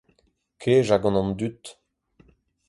[0.61, 1.63] Kejañ gant an dud.